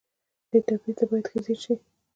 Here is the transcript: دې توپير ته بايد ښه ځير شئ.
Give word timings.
دې 0.49 0.59
توپير 0.67 0.93
ته 0.97 1.03
بايد 1.09 1.25
ښه 1.31 1.39
ځير 1.45 1.59
شئ. 1.63 1.75